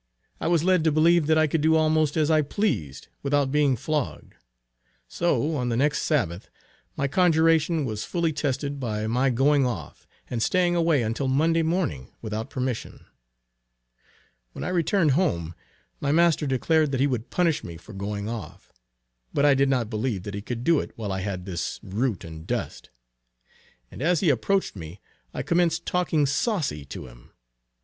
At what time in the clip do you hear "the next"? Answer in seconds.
5.69-6.01